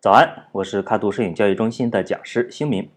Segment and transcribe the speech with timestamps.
[0.00, 2.90] 早安，我是卡图摄影教育中心的讲师星明。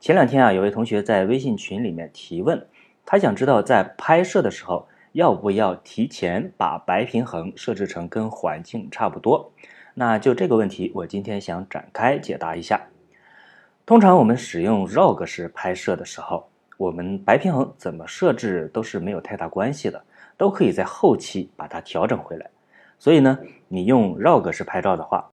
[0.00, 2.66] 前两天啊，有位同学在微信群里面提问，
[3.06, 9.52] 他想知道在拍摄的时候要不要提前把白平衡设置成跟环境差不多。
[9.94, 12.88] 那就这个问题，我今天想展开解答一下。
[13.86, 20.02] 通常我们使用 RAW 式拍摄的时候，我们白平衡怎么设置都是没有太大关系的，
[20.36, 22.50] 都可以在后期把它调整回来。
[23.02, 25.32] 所以呢，你用 RAW 式拍照的话，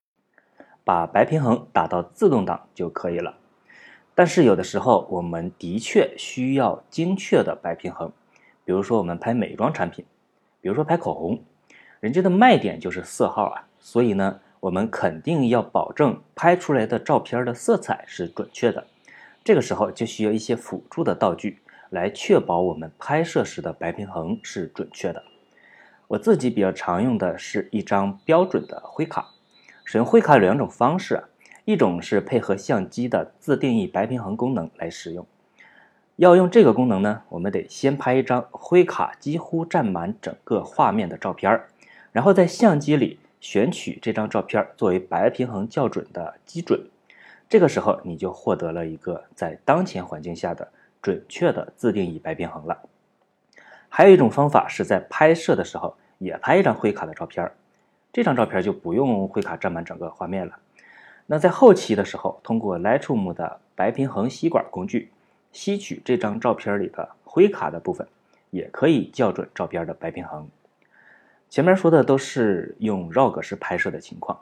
[0.83, 3.37] 把白平衡打到自动档就可以了，
[4.15, 8.11] 但是有的时候我们的确需要精确的白平衡，
[8.65, 10.03] 比如说我们拍美妆产品，
[10.61, 11.43] 比如说拍口红，
[11.99, 18.87] 人家的卖点就是色号啊，所以呢，我们肯定要保证拍出来的照片的色彩是准确的，
[19.43, 21.59] 这个时候就需要一些辅助的道具
[21.91, 25.23] 来确保我们拍摄时的白平衡是准确的。
[26.09, 29.27] 我自己比较常用的是一张标准的灰卡。
[29.85, 31.23] 使用灰卡有两种方式，
[31.65, 35.27] 一种是配合相机的自定义白平衡功能来使用。
[36.15, 41.67] 要用这个功能呢，我们得先拍一张灰卡几乎占满整个画面的照片儿，
[42.11, 46.87] 然后在相机里选取这张照片作为白平衡校准的基准。
[47.47, 50.67] 这个时候你就获得了一个在当前环境下的
[51.03, 52.79] 准确的自定义白平衡了。
[53.91, 57.51] 还有一种方法是在拍摄的时候也拍一张灰卡的照片儿。
[58.13, 60.59] 这张照片就不用灰卡占满整个画面了。
[61.25, 65.11] 那在后期的时候，通过 Lightroom 的白平衡吸管工具
[65.51, 68.07] 吸取这张照片里的灰卡的部分，
[68.49, 70.47] 也可以校准照片的白平衡。
[71.49, 74.39] 前面说的都是用 RAW 格式拍摄的情况。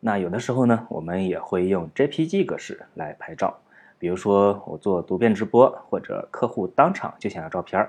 [0.00, 3.58] 那有的时候呢，我们也会用 JPG 格式来拍照。
[3.98, 7.88] 比如说我做读片直播，或者客户当场就想要照片，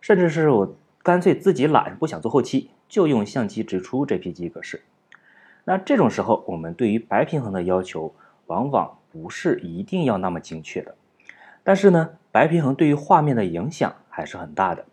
[0.00, 0.72] 甚至是我
[1.02, 2.70] 干脆自己懒，不想做后期。
[2.88, 4.82] 就用相机直出 JPG 格式，
[5.62, 8.12] 那这种时候，我们对于白平衡的要求
[8.46, 10.96] 往往不是一定要那么精确的。
[11.62, 14.84] 但是呢，白平衡对于画面的影响还是很大的。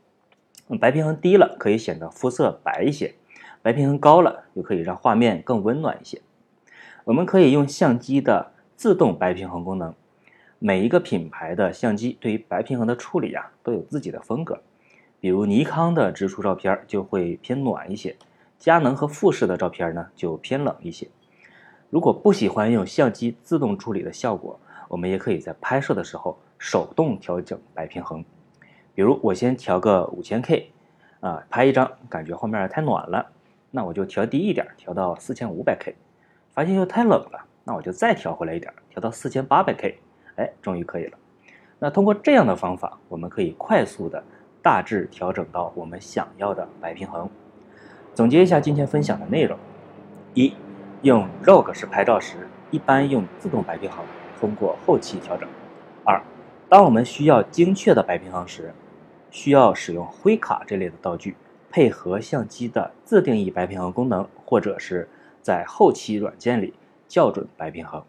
[0.80, 3.16] 白平衡低了可以显得肤色白一些，
[3.64, 6.22] 白平衡高了又可以让画面更温暖一些。
[7.06, 9.92] 我们可以用相机的自动白平衡功能。
[10.60, 14.62] 每一个品牌的相机对于白平衡的处理啊，都有自己的风格。
[15.28, 18.16] 比如尼康的直出照片就会偏暖一些，
[18.58, 21.06] 佳能和富士的照片呢就偏冷一些。
[21.90, 28.24] 如果不喜欢用相机自动处理的效果，我们也可以在拍摄的时候手动调整白平衡。
[28.96, 30.72] 比如我先调个五千 K，
[31.20, 33.30] 啊，拍一张感觉画面太暖了，
[33.70, 35.94] 那我就调低一点，调到四千五百 K。
[36.54, 40.00] 发现又太冷了，那我就再调回来一点，调到四千八百 K。
[40.38, 41.18] 哎，终于可以了。
[41.80, 44.24] 那通过这样的方法，我们可以快速的。
[44.68, 47.30] 大致调整到我们想要的白平衡。
[48.14, 49.58] 总结一下今天分享的内容：
[50.34, 50.54] 一、
[51.04, 54.04] 用 RAW 式拍照时，一般用自动白平衡，
[54.42, 55.48] 通过后期调整；
[56.04, 56.22] 二、
[56.68, 58.74] 当我们需要精确的白平衡时，
[59.32, 61.38] 需要使用灰卡这类的道具，
[61.72, 65.08] 配合相机的自定义白平衡功能，或者是
[65.42, 66.74] 在后期软件里
[67.08, 68.02] 校准白平衡；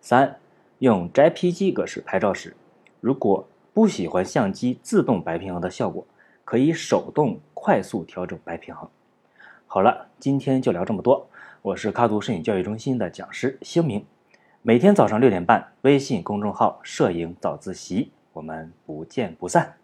[0.00, 0.36] 三、
[0.78, 2.54] 用 JPG 格式拍照时，
[3.00, 3.48] 如果
[3.78, 6.04] 不喜欢相机自动白平衡的效果，
[6.44, 8.88] 可以手动快速调整白平衡。
[9.68, 11.30] 好了，今天就聊这么多。
[11.62, 14.04] 我是卡图摄影教育中心的讲师星明，
[14.62, 19.76] 每天早上六点半，微信公众号“摄影早自习”，我们不见不散。